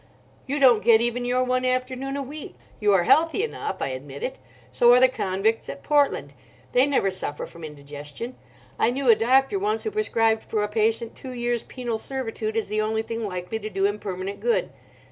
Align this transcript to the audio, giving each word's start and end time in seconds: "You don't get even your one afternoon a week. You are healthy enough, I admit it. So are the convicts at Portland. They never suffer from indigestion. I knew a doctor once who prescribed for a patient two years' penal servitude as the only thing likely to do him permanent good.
"You 0.47 0.57
don't 0.57 0.83
get 0.83 0.99
even 0.99 1.25
your 1.25 1.43
one 1.43 1.63
afternoon 1.63 2.17
a 2.17 2.23
week. 2.23 2.55
You 2.79 2.91
are 2.91 3.03
healthy 3.03 3.43
enough, 3.43 3.77
I 3.83 3.89
admit 3.89 4.23
it. 4.23 4.39
So 4.71 4.91
are 4.95 4.99
the 4.99 5.07
convicts 5.07 5.69
at 5.69 5.83
Portland. 5.83 6.33
They 6.71 6.87
never 6.87 7.11
suffer 7.11 7.45
from 7.45 7.63
indigestion. 7.63 8.33
I 8.79 8.89
knew 8.89 9.09
a 9.09 9.15
doctor 9.15 9.59
once 9.59 9.83
who 9.83 9.91
prescribed 9.91 10.41
for 10.41 10.63
a 10.63 10.67
patient 10.67 11.13
two 11.13 11.33
years' 11.33 11.61
penal 11.61 11.99
servitude 11.99 12.57
as 12.57 12.67
the 12.67 12.81
only 12.81 13.03
thing 13.03 13.27
likely 13.27 13.59
to 13.59 13.69
do 13.69 13.85
him 13.85 13.99
permanent 13.99 14.39
good. 14.39 14.71